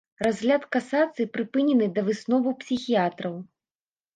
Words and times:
Разгляд 0.25 0.63
касацыі 0.75 1.27
прыпынены 1.35 1.85
да 1.99 2.07
высноваў 2.09 2.59
псіхіятраў. 2.65 3.37